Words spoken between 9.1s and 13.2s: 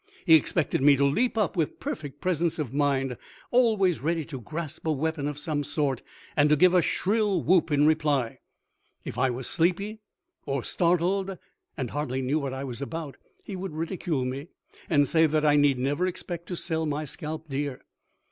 I was sleepy or startled and hardly knew what I was about,